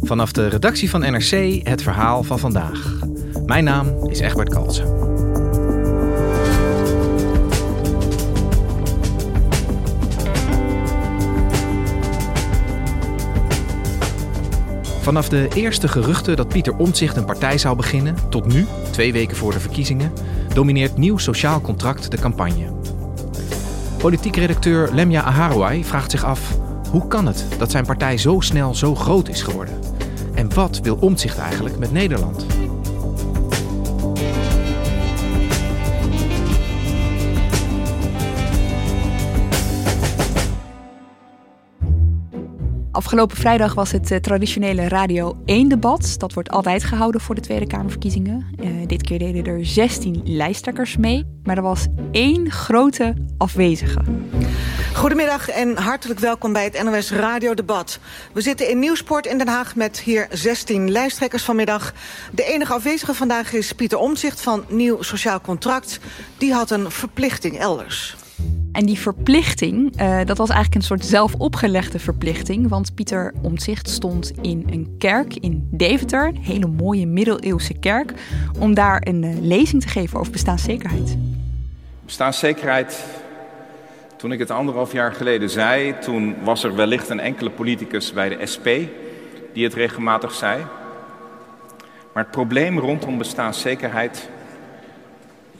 [0.00, 3.00] Vanaf de redactie van NRC het verhaal van vandaag.
[3.46, 5.04] Mijn naam is Egbert Kalsen.
[15.00, 19.36] Vanaf de eerste geruchten dat Pieter Omtzigt een partij zou beginnen, tot nu, twee weken
[19.36, 20.12] voor de verkiezingen,
[20.54, 22.72] domineert Nieuw Sociaal Contract de campagne.
[23.98, 26.56] Politiek redacteur Lemja Aharouai vraagt zich af:
[26.94, 29.78] hoe kan het dat zijn partij zo snel zo groot is geworden?
[30.34, 32.46] En wat wil Omtzigt eigenlijk met Nederland?
[42.90, 46.14] Afgelopen vrijdag was het uh, traditionele Radio 1-debat.
[46.18, 48.46] Dat wordt altijd gehouden voor de Tweede Kamerverkiezingen.
[48.60, 54.00] Uh, dit keer deden er 16 lijsttrekkers mee, maar er was één grote afwezige.
[54.94, 57.98] Goedemiddag en hartelijk welkom bij het NOS Radio Debat.
[58.32, 61.92] We zitten in Nieuwsport in Den Haag met hier 16 lijsttrekkers vanmiddag.
[62.32, 65.98] De enige afwezige vandaag is Pieter Omtzigt van Nieuw Sociaal Contract.
[66.38, 68.16] Die had een verplichting elders.
[68.72, 72.68] En die verplichting, uh, dat was eigenlijk een soort zelfopgelegde verplichting.
[72.68, 78.12] Want Pieter Omtzigt stond in een kerk in Deventer, een hele mooie middeleeuwse kerk,
[78.58, 81.16] om daar een uh, lezing te geven over bestaanszekerheid.
[82.04, 83.04] Bestaanszekerheid,
[84.24, 88.28] toen ik het anderhalf jaar geleden zei, toen was er wellicht een enkele politicus bij
[88.28, 88.68] de SP
[89.52, 90.66] die het regelmatig zei.
[92.12, 94.28] Maar het probleem rondom bestaanszekerheid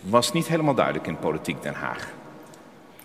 [0.01, 2.09] was niet helemaal duidelijk in politiek Den Haag.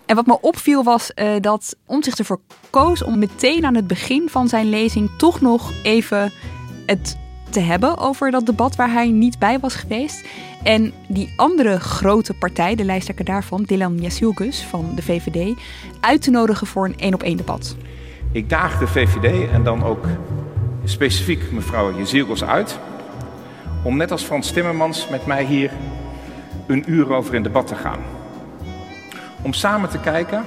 [0.06, 4.28] En wat me opviel was uh, dat Omtzigt ervoor koos om meteen aan het begin
[4.28, 6.32] van zijn lezing toch nog even
[6.86, 7.16] het
[7.50, 10.26] te hebben over dat debat waar hij niet bij was geweest.
[10.62, 15.58] En die andere grote partij, de lijsttrekker daarvan, Dylan Jasilgus van de VVD,
[16.00, 17.76] uit te nodigen voor een één op één debat.
[18.32, 20.04] Ik daag de VVD en dan ook
[20.84, 22.78] specifiek mevrouw Jasilgus uit
[23.84, 25.70] om net als Frans Timmermans met mij hier
[26.66, 28.00] een uur over in debat te gaan
[29.42, 30.44] om samen te kijken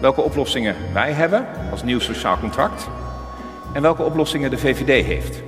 [0.00, 2.88] welke oplossingen wij hebben als nieuw sociaal contract
[3.72, 5.42] en welke oplossingen de VVD heeft.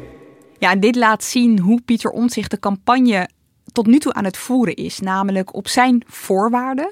[0.60, 3.28] Ja, en dit laat zien hoe Pieter Omtzigt de campagne
[3.72, 6.90] tot nu toe aan het voeren is, namelijk op zijn voorwaarden.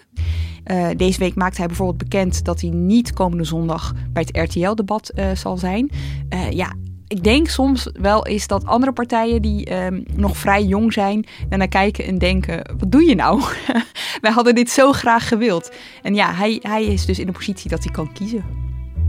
[0.66, 5.12] Uh, deze week maakt hij bijvoorbeeld bekend dat hij niet komende zondag bij het RTL-debat
[5.14, 5.90] uh, zal zijn.
[6.34, 6.72] Uh, ja,
[7.06, 11.68] ik denk soms wel eens dat andere partijen die um, nog vrij jong zijn, naar
[11.68, 13.42] kijken en denken: wat doe je nou?
[14.20, 15.72] Wij hadden dit zo graag gewild.
[16.02, 18.67] En ja, hij, hij is dus in de positie dat hij kan kiezen.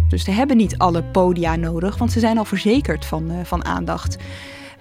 [0.10, 3.66] Dus ze hebben niet alle podia nodig, want ze zijn al verzekerd van, uh, van
[3.66, 4.18] aandacht.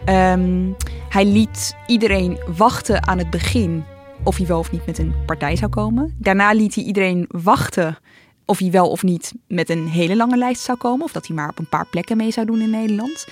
[0.09, 0.77] Um,
[1.09, 3.84] hij liet iedereen wachten aan het begin
[4.22, 6.15] of hij wel of niet met een partij zou komen.
[6.19, 7.99] Daarna liet hij iedereen wachten
[8.44, 11.05] of hij wel of niet met een hele lange lijst zou komen.
[11.05, 13.27] Of dat hij maar op een paar plekken mee zou doen in Nederland.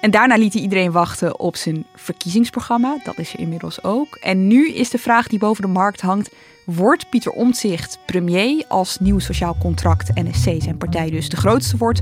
[0.00, 2.96] En daarna liet hij iedereen wachten op zijn verkiezingsprogramma.
[3.04, 4.16] Dat is er inmiddels ook.
[4.20, 6.30] En nu is de vraag die boven de markt hangt:
[6.64, 12.00] wordt Pieter Omtzigt premier als nieuw sociaal contract NSC zijn partij dus de grootste wordt?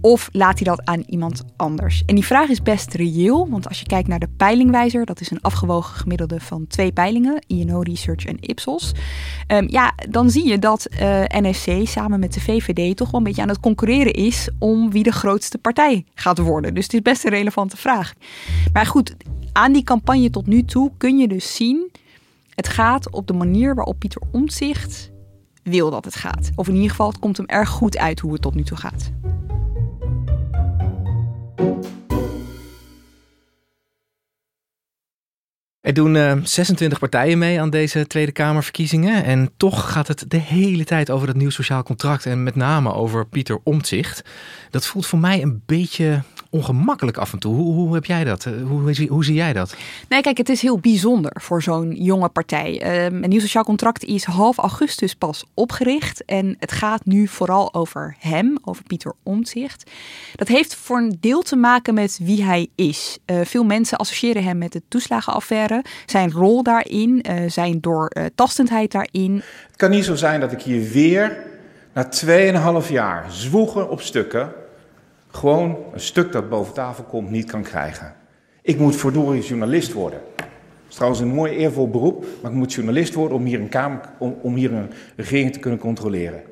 [0.00, 2.02] Of laat hij dat aan iemand anders?
[2.06, 5.30] En die vraag is best reëel, want als je kijkt naar de peilingwijzer, dat is
[5.30, 8.92] een afgewogen gemiddelde van twee peilingen, INO Research en Ipsos.
[9.48, 13.20] Um, ja, dan zie je dat uh, eh, NSC samen met de VVD toch wel
[13.20, 16.74] een beetje aan het concurreren is om wie de grootste partij gaat worden.
[16.74, 18.12] Dus het is best een relevante vraag.
[18.72, 19.14] Maar goed,
[19.52, 21.90] aan die campagne tot nu toe kun je dus zien,
[22.54, 25.10] het gaat op de manier waarop Pieter Omtzigt
[25.62, 26.50] wil dat het gaat.
[26.54, 28.76] Of in ieder geval, het komt hem erg goed uit hoe het tot nu toe
[28.76, 29.10] gaat.
[35.80, 39.24] Er doen uh, 26 partijen mee aan deze Tweede Kamerverkiezingen.
[39.24, 42.26] En toch gaat het de hele tijd over dat nieuw sociaal contract.
[42.26, 44.22] En met name over Pieter Omtzigt.
[44.70, 47.54] Dat voelt voor mij een beetje ongemakkelijk af en toe.
[47.54, 48.44] Hoe, hoe heb jij dat?
[48.44, 49.76] Hoe, hoe, hoe, zie jij dat?
[50.08, 53.04] Nee, kijk, het is heel bijzonder voor zo'n jonge partij.
[53.06, 56.24] Um, een nieuw sociaal contract is half augustus pas opgericht.
[56.24, 59.90] En het gaat nu vooral over hem, over Pieter Omtzigt.
[60.34, 63.18] Dat heeft voor een deel te maken met wie hij is.
[63.26, 65.84] Uh, veel mensen associëren hem met de toeslagenaffaire.
[66.06, 69.42] Zijn rol daarin, uh, zijn doortastendheid daarin.
[69.66, 71.36] Het kan niet zo zijn dat ik hier weer
[71.94, 72.08] na
[72.82, 74.59] 2,5 jaar zwoegen op stukken
[75.30, 78.14] gewoon een stuk dat boven tafel komt niet kan krijgen.
[78.62, 80.20] Ik moet verdorie journalist worden.
[80.36, 80.46] Dat
[80.88, 84.00] is trouwens een mooi eervol beroep, maar ik moet journalist worden om hier een, kamer,
[84.18, 86.42] om, om hier een regering te kunnen controleren.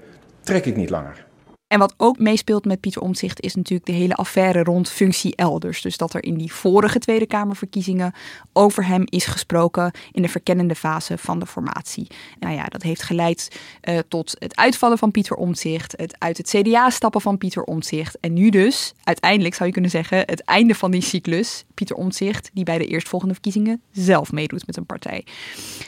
[0.40, 1.26] trek ik niet langer.
[1.68, 5.82] En wat ook meespeelt met Pieter Omtzigt is natuurlijk de hele affaire rond functie elders.
[5.82, 8.14] Dus dat er in die vorige Tweede Kamerverkiezingen
[8.52, 12.06] over hem is gesproken in de verkennende fase van de formatie.
[12.40, 16.48] Nou ja, dat heeft geleid uh, tot het uitvallen van Pieter Omtzigt, het uit het
[16.48, 18.20] CDA stappen van Pieter Omtzigt.
[18.20, 21.64] En nu dus, uiteindelijk zou je kunnen zeggen, het einde van die cyclus.
[21.74, 25.24] Pieter Omtzigt, die bij de eerstvolgende verkiezingen zelf meedoet met een partij.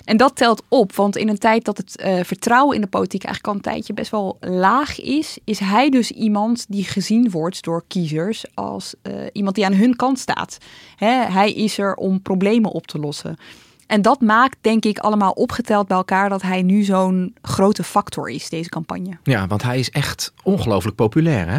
[0.05, 3.25] En dat telt op, want in een tijd dat het uh, vertrouwen in de politiek
[3.25, 7.63] eigenlijk al een tijdje best wel laag is, is hij dus iemand die gezien wordt
[7.63, 10.59] door kiezers als uh, iemand die aan hun kant staat.
[10.97, 13.37] Hè, hij is er om problemen op te lossen.
[13.87, 18.31] En dat maakt, denk ik, allemaal opgeteld bij elkaar dat hij nu zo'n grote factor
[18.31, 19.19] is, deze campagne.
[19.23, 21.59] Ja, want hij is echt ongelooflijk populair, hè?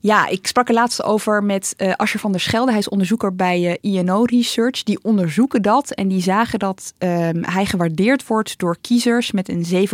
[0.00, 2.70] Ja, ik sprak er laatst over met uh, Ascher van der Schelde.
[2.70, 4.82] Hij is onderzoeker bij eh, INO Research.
[4.82, 9.88] Die onderzoeken dat en die zagen dat um, hij gewaardeerd wordt door kiezers met een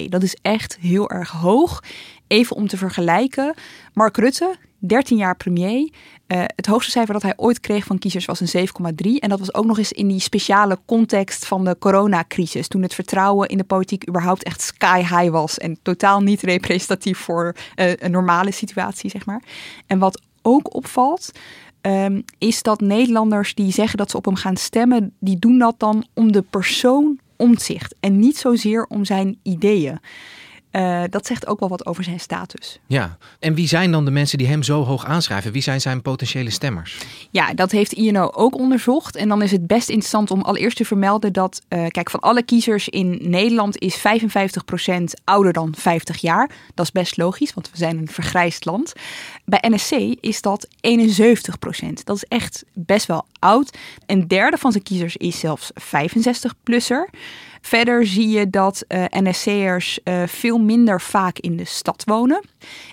[0.00, 0.08] 7,2.
[0.08, 1.82] Dat is echt heel erg hoog.
[2.26, 3.54] Even om te vergelijken.
[3.92, 4.56] Mark Rutte,
[4.86, 5.90] 13 jaar premier.
[6.26, 9.10] Uh, het hoogste cijfer dat hij ooit kreeg van kiezers was een 7,3.
[9.18, 12.68] En dat was ook nog eens in die speciale context van de coronacrisis.
[12.68, 15.58] Toen het vertrouwen in de politiek überhaupt echt sky high was.
[15.58, 19.42] En totaal niet representatief voor uh, een normale situatie, zeg maar.
[19.86, 21.32] En wat ook opvalt,
[21.82, 25.74] um, is dat Nederlanders die zeggen dat ze op hem gaan stemmen, die doen dat
[25.78, 27.94] dan om de persoon omzicht.
[28.00, 30.00] En niet zozeer om zijn ideeën.
[30.72, 32.78] Uh, dat zegt ook wel wat over zijn status.
[32.86, 35.52] Ja, en wie zijn dan de mensen die hem zo hoog aanschrijven?
[35.52, 36.98] Wie zijn zijn potentiële stemmers?
[37.30, 39.16] Ja, dat heeft INO ook onderzocht.
[39.16, 42.42] En dan is het best interessant om allereerst te vermelden dat, uh, kijk, van alle
[42.42, 44.00] kiezers in Nederland is 55%
[45.24, 46.50] ouder dan 50 jaar.
[46.74, 48.92] Dat is best logisch, want we zijn een vergrijsd land.
[49.44, 52.04] Bij NSC is dat 71%.
[52.04, 53.78] Dat is echt best wel oud.
[54.06, 57.08] Een derde van zijn kiezers is zelfs 65-plusser.
[57.62, 62.44] Verder zie je dat uh, eh, NSC'ers uh, veel minder vaak in de stad wonen.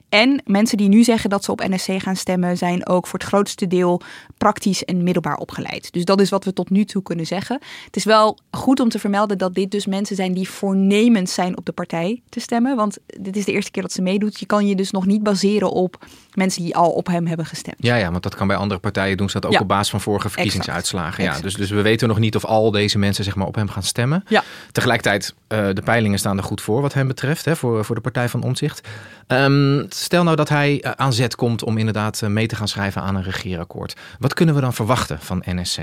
[0.09, 3.27] En mensen die nu zeggen dat ze op NSC gaan stemmen, zijn ook voor het
[3.27, 4.01] grootste deel
[4.37, 5.91] praktisch en middelbaar opgeleid.
[5.91, 7.59] Dus dat is wat we tot nu toe kunnen zeggen.
[7.85, 11.57] Het is wel goed om te vermelden dat dit dus mensen zijn die voornemens zijn
[11.57, 12.75] op de partij te stemmen.
[12.75, 14.39] Want dit is de eerste keer dat ze meedoet.
[14.39, 17.77] Je kan je dus nog niet baseren op mensen die al op hem hebben gestemd.
[17.79, 19.29] Ja, ja want dat kan bij andere partijen doen.
[19.29, 21.23] Ze dat ook op basis van vorige verkiezingsuitslagen.
[21.23, 23.69] Ja, dus, dus we weten nog niet of al deze mensen zeg maar, op hem
[23.69, 24.23] gaan stemmen.
[24.27, 24.43] Ja.
[24.71, 28.01] Tegelijkertijd, uh, de peilingen staan er goed voor wat hem betreft, hè, voor, voor de
[28.01, 28.87] Partij van Omzicht.
[29.27, 32.67] Um, stel nou dat hij uh, aan zet komt om inderdaad uh, mee te gaan
[32.67, 33.95] schrijven aan een regeerakkoord.
[34.19, 35.77] Wat kunnen we dan verwachten van NSC?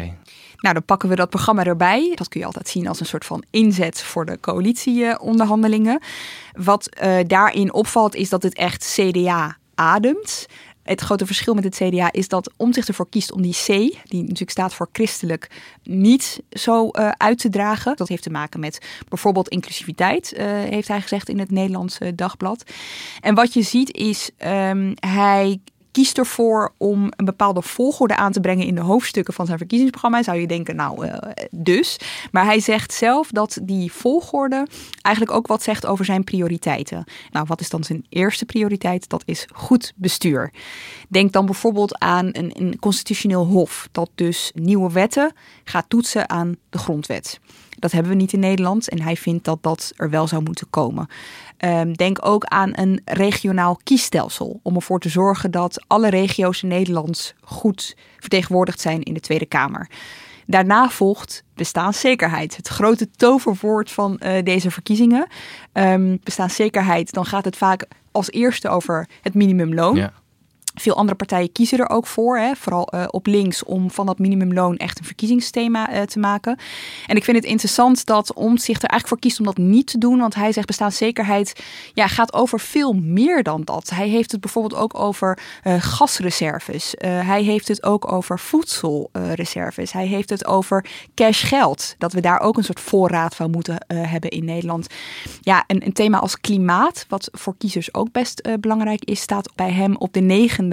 [0.57, 2.13] Nou, dan pakken we dat programma erbij.
[2.15, 6.03] Dat kun je altijd zien als een soort van inzet voor de coalitieonderhandelingen.
[6.53, 6.89] Wat
[7.27, 10.47] daarin opvalt is dat het echt CDA ademt.
[10.87, 13.67] Het grote verschil met het CDA is dat Omtzigt ervoor kiest om die C,
[14.09, 15.51] die natuurlijk staat voor christelijk,
[15.83, 17.97] niet zo uh, uit te dragen.
[17.97, 22.71] Dat heeft te maken met bijvoorbeeld inclusiviteit, uh, heeft hij gezegd in het Nederlandse dagblad.
[23.21, 25.61] En wat je ziet is, um, hij
[25.97, 30.23] kiest ervoor om een bepaalde volgorde aan te brengen in de hoofdstukken van zijn verkiezingsprogramma.
[30.23, 31.15] Zou je denken, nou, uh,
[31.51, 31.99] dus.
[32.33, 34.67] Maar hij zegt zelf dat die volgorde
[35.03, 37.05] eigenlijk ook wat zegt over zijn prioriteiten.
[37.31, 39.09] Nou, wat is dan zijn eerste prioriteit?
[39.09, 40.53] Dat is goed bestuur.
[41.09, 45.33] Denk dan bijvoorbeeld aan een, een constitutioneel hof, dat dus nieuwe wetten
[45.65, 47.41] gaat toetsen aan de grondwet.
[47.79, 50.71] Dat hebben we niet in Nederland en hij vindt dat dat er wel zou moeten
[50.71, 51.09] komen.
[51.65, 56.69] Um, denk ook aan een regionaal kiesstelsel om ervoor te zorgen dat alle regio's in
[56.69, 59.89] Nederland goed vertegenwoordigd zijn in de Tweede Kamer.
[60.47, 65.27] Daarna volgt bestaanszekerheid, het grote toverwoord van uh, deze verkiezingen.
[65.73, 69.97] Um, bestaanszekerheid, dan gaat het vaak als eerste over het minimumloon.
[69.97, 70.13] Ja.
[70.81, 74.19] Veel andere partijen kiezen er ook voor, hè, vooral uh, op links, om van dat
[74.19, 76.59] minimumloon echt een verkiezingsthema uh, te maken.
[77.07, 79.99] En ik vind het interessant dat Omtzigt er eigenlijk voor kiest om dat niet te
[79.99, 83.91] doen, want hij zegt bestaanszekerheid ja, gaat over veel meer dan dat.
[83.91, 86.95] Hij heeft het bijvoorbeeld ook over uh, gasreserves.
[86.99, 89.93] hij heeft het ook over voedselreserves.
[89.93, 94.31] hij heeft het over cashgeld, dat we daar ook een soort voorraad van moeten hebben
[94.31, 94.87] in Nederland.
[95.41, 99.73] Ja, een, een, thema als klimaat, wat voor kiezers ook best belangrijk is, staat bij
[99.73, 100.66] hem op de negen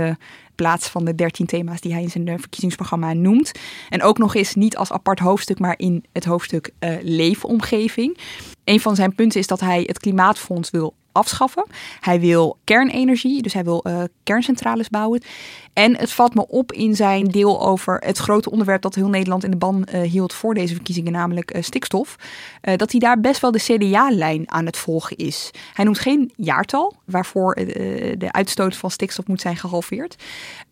[0.56, 3.52] plaats van de 13 thema's die hij in zijn eh, verkiezingsprogramma noemt.
[3.90, 8.18] En ook nog eens niet als apart hoofdstuk, maar in het hoofdstuk uh, leefomgeving.
[8.64, 11.66] Een van zijn punten is dat hij het klimaatfonds wil afschaffen.
[12.00, 15.22] Hij wil kernenergie, dus hij wil uh, kerncentrales bouwen.
[15.74, 19.44] En het valt me op in zijn deel over het grote onderwerp dat heel Nederland
[19.44, 22.16] in de ban uh, hield voor deze verkiezingen, namelijk uh, stikstof.
[22.76, 25.52] dat hij daar best wel de CDA-lijn aan het volgen is.
[25.74, 30.16] Hij noemt geen jaartal waarvoor de uitstoot van stikstof moet zijn gehalveerd.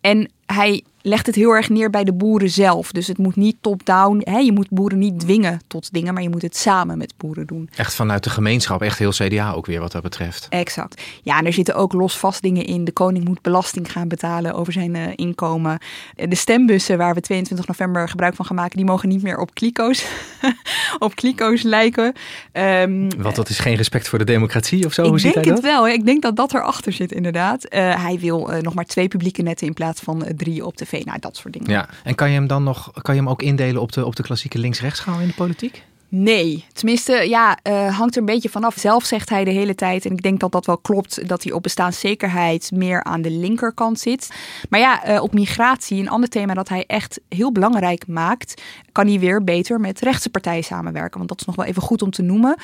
[0.00, 2.92] En hij legt het heel erg neer bij de boeren zelf.
[2.92, 4.30] Dus het moet niet top-down.
[4.40, 7.70] Je moet boeren niet dwingen tot dingen, maar je moet het samen met boeren doen.
[7.76, 10.46] Echt vanuit de gemeenschap, echt heel CDA ook weer wat dat betreft.
[10.48, 11.02] Exact.
[11.22, 12.84] Ja, en er zitten ook los vast dingen in.
[12.84, 15.78] De koning moet belasting gaan betalen over zijn uh, inkomen.
[16.14, 19.54] De stembussen waar we 22 november gebruik van gaan maken, die mogen niet meer op
[19.54, 20.06] kliko's,
[20.98, 22.12] op kliko's lijken.
[22.52, 25.02] Um, Want dat is geen respect voor de democratie of zo?
[25.02, 25.88] Ik Hoe denk ziet hij het wel.
[25.88, 27.74] Ik denk dat dat erachter zit inderdaad.
[27.74, 31.04] Uh, hij wil uh, nog maar twee publieke netten in plaats van drie op tv.
[31.04, 31.70] Nou, dat soort dingen.
[31.70, 34.16] Ja, en kan je hem dan nog, kan je hem ook indelen op de, op
[34.16, 35.84] de klassieke links-rechtsschaal in de politiek?
[36.14, 38.74] Nee, tenminste, ja, uh, hangt er een beetje vanaf.
[38.78, 41.52] Zelf zegt hij de hele tijd, en ik denk dat dat wel klopt, dat hij
[41.52, 44.30] op bestaanszekerheid meer aan de linkerkant zit.
[44.70, 49.06] Maar ja, uh, op migratie, een ander thema dat hij echt heel belangrijk maakt, kan
[49.06, 51.16] hij weer beter met rechtse partijen samenwerken.
[51.16, 52.56] Want dat is nog wel even goed om te noemen.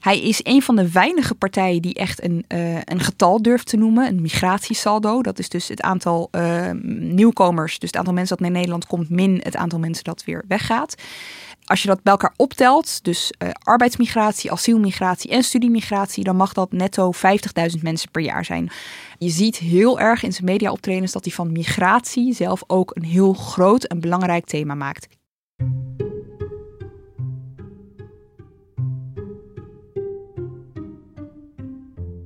[0.00, 3.76] Hij is een van de weinige partijen die echt een, uh, een getal durft te
[3.76, 5.22] noemen, een migratiesaldo.
[5.22, 6.30] Dat is dus het aantal
[6.98, 10.44] nieuwkomers, dus het aantal mensen dat naar Nederland komt, min het aantal mensen dat weer
[10.48, 10.94] weggaat.
[11.64, 16.72] Als je dat bij elkaar optelt, dus uh, arbeidsmigratie, asielmigratie en studiemigratie, dan mag dat
[16.72, 18.70] netto 50.000 mensen per jaar zijn.
[19.18, 23.32] Je ziet heel erg in zijn mediaoptredens dat hij van migratie zelf ook een heel
[23.32, 25.08] groot en belangrijk thema maakt.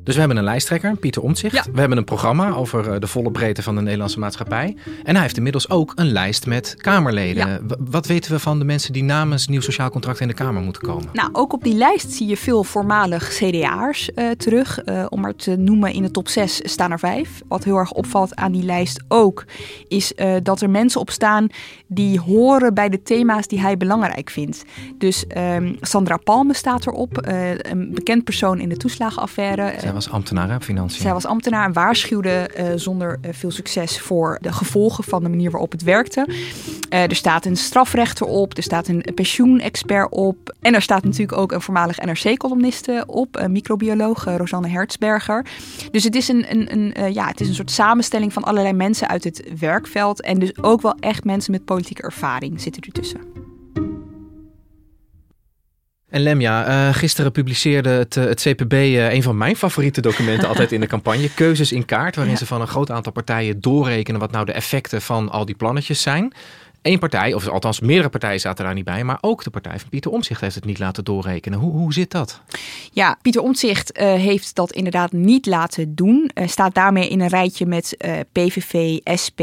[0.06, 1.54] Dus we hebben een lijsttrekker, Pieter Omtzigt.
[1.54, 1.64] Ja.
[1.72, 4.76] We hebben een programma over eh, de volle breedte van de Nederlandse maatschappij.
[5.04, 7.48] En hij heeft inmiddels ook een lijst met Kamerleden.
[7.48, 7.60] Ja.
[7.78, 10.82] Wat weten we van de mensen die namens Nieuw Sociaal Contract in de Kamer moeten
[10.82, 11.08] komen?
[11.12, 14.84] Nou, ook op die lijst zie je veel voormalig CDA'ers uh, terug.
[14.84, 17.42] Uh, om maar te noemen, in de top 6 staan er vijf.
[17.48, 19.44] Wat heel erg opvalt aan die lijst ook,
[19.88, 21.46] is uh, dat er mensen op staan
[21.86, 24.64] die horen bij de thema's die hij belangrijk vindt.
[24.98, 27.26] Dus um, Sandra Palme staat erop,
[27.58, 29.94] een bekend persoon in de toeslagenaffaire.
[29.96, 31.00] Was ambtenaar op financiën.
[31.02, 35.28] Zij was ambtenaar en waarschuwde uh, zonder uh, veel succes voor de gevolgen van de
[35.28, 36.28] manier waarop het werkte.
[36.28, 40.54] Uh, er staat een strafrechter op, er staat een pensioenexpert op.
[40.60, 45.46] En er staat natuurlijk ook een voormalig NRC-columniste op, een microbioloog, Rosanne Hertzberger.
[45.90, 49.08] Dus het is een, een, een ja, het is een soort samenstelling van allerlei mensen
[49.08, 50.20] uit het werkveld.
[50.20, 53.45] En dus ook wel echt mensen met politieke ervaring zitten ertussen.
[56.08, 60.48] En Lemja, uh, gisteren publiceerde het, uh, het CPB uh, een van mijn favoriete documenten
[60.48, 61.34] altijd in de campagne.
[61.34, 62.38] Keuzes in kaart, waarin ja.
[62.38, 66.02] ze van een groot aantal partijen doorrekenen wat nou de effecten van al die plannetjes
[66.02, 66.32] zijn.
[66.86, 69.88] Eén partij, of althans meerdere partijen zaten daar niet bij, maar ook de partij van
[69.88, 71.58] Pieter Omtzigt heeft het niet laten doorrekenen.
[71.58, 72.40] Hoe, hoe zit dat?
[72.92, 76.30] Ja, Pieter Omtzigt uh, heeft dat inderdaad niet laten doen.
[76.34, 79.40] Uh, staat daarmee in een rijtje met uh, PVV, SP,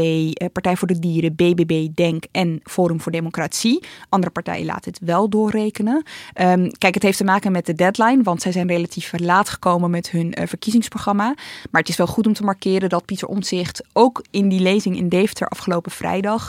[0.52, 3.84] Partij voor de Dieren, BBB, DENK en Forum voor Democratie.
[4.08, 6.04] Andere partijen laten het wel doorrekenen.
[6.40, 9.90] Um, kijk, het heeft te maken met de deadline, want zij zijn relatief laat gekomen
[9.90, 11.34] met hun verkiezingsprogramma.
[11.70, 14.96] Maar het is wel goed om te markeren dat Pieter Omtzigt ook in die lezing
[14.96, 16.48] in Deventer afgelopen vrijdag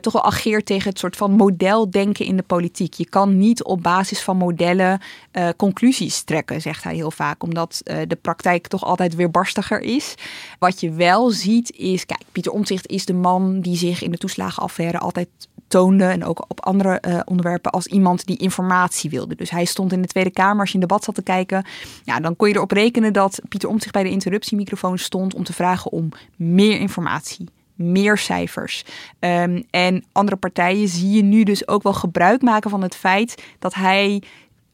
[0.00, 2.94] toch wel ageert tegen het soort van modeldenken in de politiek.
[2.94, 5.00] Je kan niet op basis van modellen
[5.32, 9.80] uh, conclusies trekken, zegt hij heel vaak, omdat uh, de praktijk toch altijd weer barstiger
[9.80, 10.14] is.
[10.58, 14.16] Wat je wel ziet is, kijk, Pieter Omtzigt is de man die zich in de
[14.16, 15.28] toeslagenaffaire altijd
[15.68, 19.34] toonde en ook op andere uh, onderwerpen als iemand die informatie wilde.
[19.34, 21.64] Dus hij stond in de Tweede Kamer als je in debat zat te kijken.
[22.04, 25.52] Ja, dan kon je erop rekenen dat Pieter Omtzigt bij de interruptiemicrofoon stond om te
[25.52, 28.84] vragen om meer informatie meer cijfers.
[29.20, 33.42] Um, en andere partijen zie je nu dus ook wel gebruik maken van het feit
[33.58, 34.22] dat hij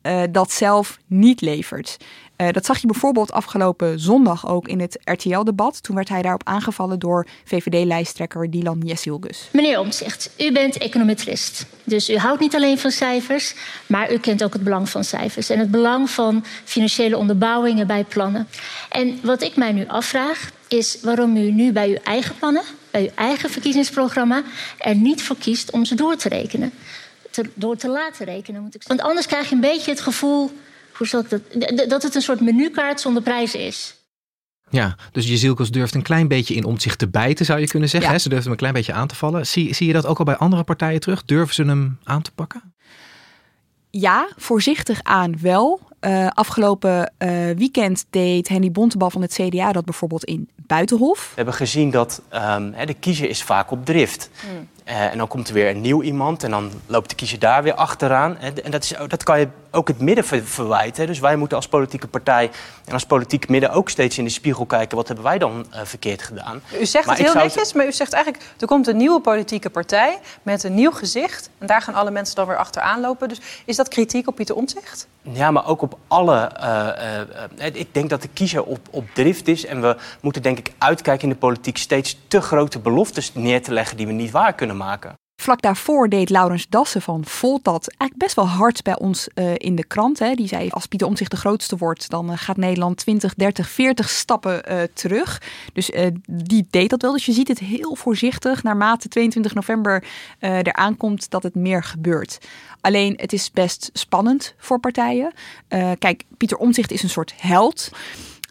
[0.03, 1.97] uh, dat zelf niet levert.
[2.37, 5.83] Uh, dat zag je bijvoorbeeld afgelopen zondag ook in het RTL-debat.
[5.83, 9.49] Toen werd hij daarop aangevallen door VVD-lijsttrekker Dylan Jessilgus.
[9.53, 11.67] Meneer Omtzigt, u bent econometrist.
[11.85, 13.55] Dus u houdt niet alleen van cijfers,
[13.87, 15.51] maar u kent ook het belang van cijfers.
[15.51, 18.49] En het belang van financiële onderbouwingen bij plannen.
[18.89, 23.09] En wat ik mij nu afvraag, is waarom u nu bij uw eigen plannen, uw
[23.15, 24.43] eigen verkiezingsprogramma,
[24.79, 26.73] er niet voor kiest om ze door te rekenen.
[27.55, 28.97] door te laten rekenen, moet ik zeggen.
[28.97, 30.51] Want anders krijg je een beetje het gevoel
[30.93, 33.95] hoe zal ik dat, dat het een soort menukaart zonder prijs is.
[34.71, 38.11] Ja, dus Jezielkos durft een klein beetje in omzicht te bijten, zou je kunnen zeggen.
[38.11, 38.19] Hè?
[38.19, 39.47] Ze durft hem een klein beetje aan te vallen.
[39.47, 41.25] Zie, zie je dat ook al bij andere partijen terug?
[41.25, 42.75] Durven ze hem aan te pakken?
[43.91, 45.81] Ja, voorzichtig aan wel.
[46.01, 51.29] Uh, afgelopen uh, weekend deed Henny Bontebal van het CDA dat bijvoorbeeld in Buitenhof.
[51.29, 54.31] We hebben gezien dat um, de kiezer is vaak op drift.
[54.53, 54.69] Mm.
[54.91, 57.63] Uh, en dan komt er weer een nieuw iemand en dan loopt de kiezer daar
[57.63, 58.39] weer achteraan.
[58.39, 61.07] En dat, is, dat kan je ook het midden verwijten.
[61.07, 62.51] Dus wij moeten als politieke partij
[62.85, 64.97] en als politiek midden ook steeds in de spiegel kijken.
[64.97, 66.63] Wat hebben wij dan uh, verkeerd gedaan?
[66.81, 68.45] U zegt het heel netjes, maar u zegt eigenlijk...
[68.59, 71.51] er komt een nieuwe politieke partij met een nieuw gezicht.
[71.59, 73.29] En daar gaan alle mensen dan weer achteraan lopen.
[73.29, 75.09] Dus is dat kritiek op Pieter Omtzigt?
[75.23, 76.51] Ja, maar ook op alle...
[77.59, 79.67] Uh, ik denk dat de kiezer op, op drift is.
[79.67, 81.77] En we moeten denk ik uitkijken in de politiek...
[81.77, 84.79] steeds te grote beloftes neer te leggen die we niet waar kunnen maken.
[85.41, 89.55] Vlak daarvoor deed Laurens Dassen van Volt dat eigenlijk best wel hard bij ons uh,
[89.57, 90.19] in de krant.
[90.19, 90.35] Hè.
[90.35, 94.09] Die zei, als Pieter Omtzigt de grootste wordt, dan uh, gaat Nederland 20, 30, 40
[94.09, 95.43] stappen uh, terug.
[95.73, 95.91] Dus
[96.27, 97.13] die deed dat wel.
[97.13, 100.05] Dus je ziet het heel voorzichtig naarmate 22 november
[100.39, 102.39] er aankomt dat het meer gebeurt.
[102.81, 105.33] Alleen het is best spannend voor partijen.
[105.99, 107.91] kijk, Pieter Omtzigt is een soort held.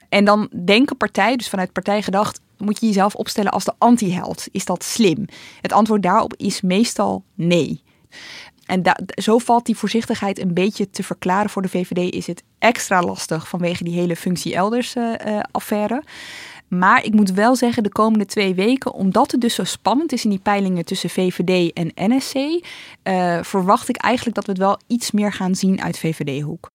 [0.09, 4.47] En dan denken partijen, dus vanuit partij gedacht, moet je jezelf opstellen als de anti-held.
[4.51, 5.25] Is dat slim?
[5.61, 7.83] Het antwoord daarop is meestal nee.
[8.65, 8.81] En
[9.21, 11.49] zo valt die voorzichtigheid een beetje te verklaren.
[11.49, 15.13] Voor de VVD is het extra lastig vanwege die hele functie elders uh,
[15.51, 16.03] affaire.
[16.67, 20.23] Maar ik moet wel zeggen, de komende twee weken, omdat het dus zo spannend is
[20.23, 24.79] in die peilingen tussen VVD en NSC, uh, verwacht ik eigenlijk dat we het wel
[24.87, 26.69] iets meer gaan zien uit VVD-hoek.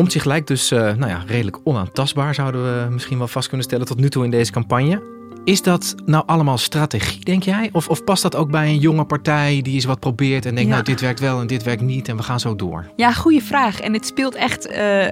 [0.00, 3.86] Omtzigt lijkt dus uh, nou ja, redelijk onaantastbaar, zouden we misschien wel vast kunnen stellen
[3.86, 5.19] tot nu toe in deze campagne.
[5.44, 7.70] Is dat nou allemaal strategie, denk jij?
[7.72, 10.70] Of, of past dat ook bij een jonge partij die eens wat probeert en denkt,
[10.70, 12.90] nou dit werkt wel en dit werkt niet en we gaan zo door?
[12.96, 13.80] Ja, goede vraag.
[13.80, 15.10] En het speelt echt uh, uh,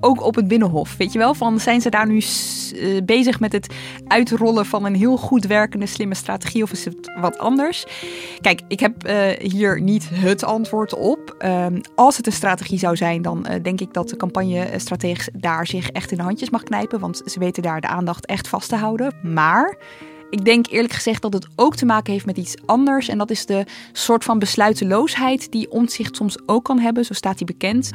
[0.00, 0.96] ook op het Binnenhof.
[0.96, 2.22] Weet je wel, van zijn ze daar nu
[2.74, 3.74] uh, bezig met het
[4.06, 7.86] uitrollen van een heel goed werkende, slimme strategie of is het wat anders?
[8.40, 11.44] Kijk, ik heb hier niet het antwoord op.
[11.44, 15.90] Um, als het een strategie zou zijn, dan denk ik dat de campagne-strateeg daar zich
[15.90, 18.76] echt in de handjes mag knijpen, want ze weten daar de aandacht echt vast te
[18.76, 19.14] houden.
[19.22, 19.51] Maar
[20.32, 23.08] ik denk eerlijk gezegd dat het ook te maken heeft met iets anders.
[23.08, 27.04] En dat is de soort van besluiteloosheid die omzicht soms ook kan hebben.
[27.04, 27.90] Zo staat hij bekend.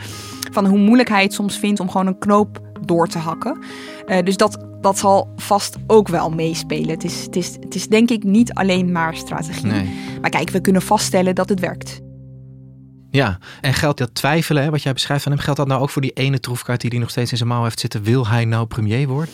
[0.52, 3.64] Van hoe moeilijk hij het soms vindt om gewoon een knoop door te hakken.
[4.08, 6.90] Uh, dus dat, dat zal vast ook wel meespelen.
[6.90, 9.66] Het is, het, is, het is denk ik niet alleen maar strategie.
[9.66, 10.18] Nee.
[10.22, 12.00] Maar kijk, we kunnen vaststellen dat het werkt.
[13.10, 15.90] Ja, en geldt dat twijfelen, hè, wat jij beschrijft van hem, geldt dat nou ook
[15.90, 18.04] voor die ene troefkaart die hij nog steeds in zijn mouw heeft zitten?
[18.04, 19.34] Wil hij nou premier worden?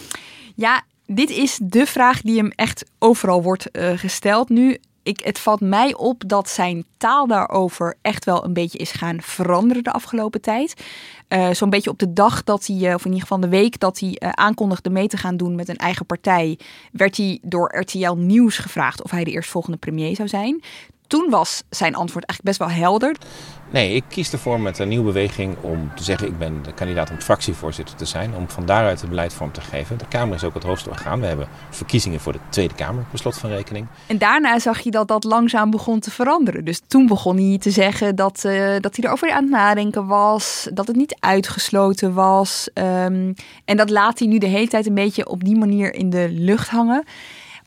[0.55, 4.77] Ja, dit is de vraag die hem echt overal wordt uh, gesteld nu.
[5.03, 9.21] Ik, het valt mij op dat zijn taal daarover echt wel een beetje is gaan
[9.21, 10.83] veranderen de afgelopen tijd.
[11.29, 13.79] Uh, Zo'n beetje op de dag dat hij, uh, of in ieder geval de week
[13.79, 16.59] dat hij aankondigde mee te gaan doen met een eigen partij,
[16.91, 20.63] werd hij door RTL Nieuws gevraagd of hij de eerstvolgende premier zou zijn.
[21.07, 23.15] Toen was zijn antwoord eigenlijk best wel helder.
[23.73, 27.09] Nee, ik kies ervoor met een nieuwe beweging om te zeggen: ik ben de kandidaat
[27.09, 28.35] om fractievoorzitter te zijn.
[28.35, 29.97] Om van daaruit het beleid vorm te geven.
[29.97, 31.19] De Kamer is ook het hoogste orgaan.
[31.19, 33.87] We hebben verkiezingen voor de Tweede Kamer, beslot van rekening.
[34.07, 36.65] En daarna zag je dat dat langzaam begon te veranderen.
[36.65, 40.67] Dus toen begon hij te zeggen dat, uh, dat hij erover aan het nadenken was.
[40.73, 42.69] Dat het niet uitgesloten was.
[42.73, 43.33] Um,
[43.65, 46.27] en dat laat hij nu de hele tijd een beetje op die manier in de
[46.29, 47.03] lucht hangen.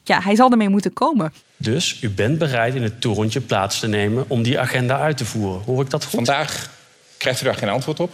[0.03, 1.33] Ja, hij zal ermee moeten komen.
[1.66, 5.24] Dus u bent bereid in het torentje plaats te nemen om die agenda uit te
[5.24, 5.62] voeren.
[5.62, 6.12] Hoor ik dat goed?
[6.12, 6.70] Vandaag
[7.16, 8.12] krijgt u daar geen antwoord op.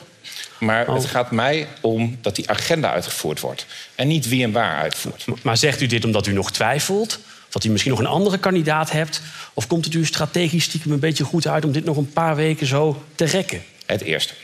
[0.58, 0.94] Maar oh.
[0.94, 3.66] het gaat mij om dat die agenda uitgevoerd wordt.
[3.94, 5.24] En niet wie en waar uitvoert.
[5.42, 7.18] Maar zegt u dit omdat u nog twijfelt?
[7.48, 9.20] Dat u misschien nog een andere kandidaat hebt?
[9.54, 12.36] Of komt het u strategisch stiekem een beetje goed uit om dit nog een paar
[12.36, 13.62] weken zo te rekken?
[13.86, 14.34] Het eerste.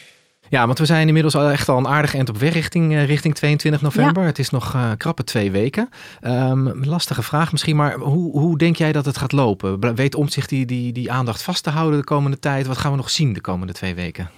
[0.48, 3.06] Ja, want we zijn inmiddels al echt al een aardig eind op weg richting, uh,
[3.06, 4.22] richting 22 november.
[4.22, 4.28] Ja.
[4.28, 5.88] Het is nog uh, krappe twee weken.
[6.22, 9.94] Um, lastige vraag misschien, maar hoe, hoe denk jij dat het gaat lopen?
[9.94, 12.66] Weet Omtzigt die, die, die aandacht vast te houden de komende tijd?
[12.66, 14.30] Wat gaan we nog zien de komende twee weken?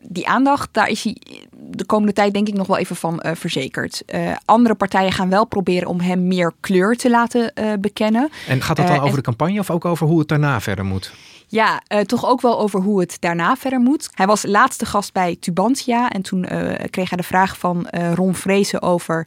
[0.00, 1.16] die aandacht, daar is hij
[1.56, 4.02] de komende tijd denk ik nog wel even van uh, verzekerd.
[4.14, 8.30] Uh, andere partijen gaan wel proberen om hem meer kleur te laten uh, bekennen.
[8.48, 11.12] En gaat dat dan over de campagne of ook over hoe het daarna verder moet?
[11.48, 14.08] Ja, uh, toch ook wel over hoe het daarna verder moet.
[14.14, 18.12] Hij was laatste gast bij Tubantia en toen uh, kreeg hij de vraag van uh,
[18.12, 19.26] Ron Vrezen over...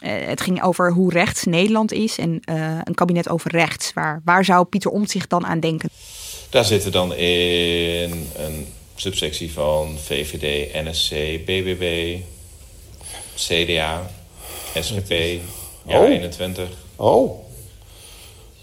[0.00, 2.40] het ging over hoe rechts Nederland is en
[2.84, 3.92] een kabinet over rechts.
[3.92, 5.90] Waar, waar zou Pieter Omtzigt dan aan denken?
[6.50, 11.10] Daar zitten dan in een subsectie van VVD, NSC,
[11.44, 12.16] BBB,
[13.34, 14.10] CDA,
[14.74, 15.40] SGP,
[15.86, 16.08] ja, oh.
[16.08, 16.68] 21.
[16.96, 17.49] Oh.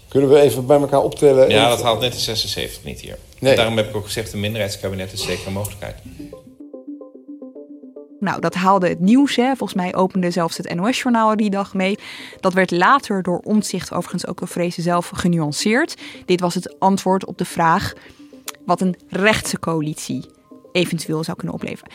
[0.08, 1.48] Kunnen we even bij elkaar optellen?
[1.48, 3.18] Ja, dat haalt net de 76 niet hier.
[3.38, 3.56] Nee.
[3.56, 5.96] daarom heb ik ook gezegd, een minderheidskabinet is zeker een mogelijkheid.
[8.20, 9.36] Nou, dat haalde het nieuws.
[9.36, 9.56] Hè.
[9.56, 11.98] Volgens mij opende zelfs het NOS-journaal die dag mee.
[12.40, 15.94] Dat werd later door omzicht overigens ook door Vrezen zelf genuanceerd.
[16.24, 17.92] Dit was het antwoord op de vraag
[18.66, 20.24] wat een rechtse coalitie
[20.72, 21.92] eventueel zou kunnen opleveren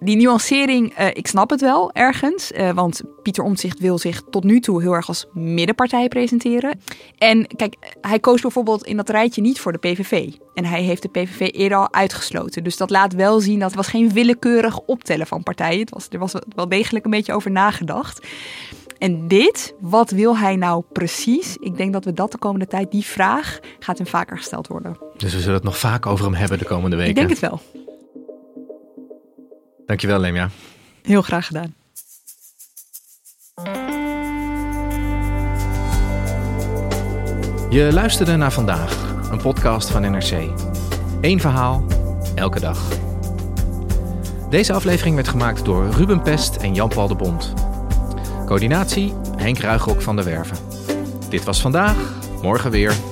[0.00, 2.52] die nuancering, uh, ik snap het wel ergens.
[2.52, 6.80] Uh, want Pieter Omtzigt wil zich tot nu toe heel erg als middenpartij presenteren.
[7.18, 10.32] En kijk, hij koos bijvoorbeeld in dat rijtje niet voor de PVV.
[10.54, 12.64] En hij heeft de PVV eerder al uitgesloten.
[12.64, 15.80] Dus dat laat wel zien dat het was geen willekeurig optellen van partijen.
[15.80, 18.26] Het was, er was wel degelijk een beetje over nagedacht.
[18.98, 21.56] En dit, wat wil hij nou precies?
[21.60, 24.98] Ik denk dat we dat de komende tijd, die vraag, gaat hem vaker gesteld worden.
[25.16, 27.10] Dus we zullen het nog vaak over hem hebben de komende weken.
[27.10, 27.60] Ik denk het wel.
[29.90, 30.50] Dankjewel, Lemja.
[31.02, 31.74] Heel graag gedaan.
[37.70, 40.32] Je luisterde naar vandaag, een podcast van NRC.
[41.20, 41.86] Eén verhaal,
[42.34, 42.88] elke dag.
[44.50, 47.52] Deze aflevering werd gemaakt door Ruben Pest en Jan-Paul de Bond.
[48.46, 50.56] Coördinatie Henk Ruigrok van der Werven.
[51.28, 51.96] Dit was vandaag,
[52.42, 53.09] morgen weer.